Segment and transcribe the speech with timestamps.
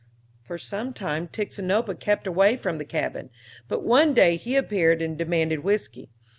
[0.41, 3.29] For some time Tixinopa kept away from the cabin,
[3.67, 6.09] but one day he appeared and demanded whiskey.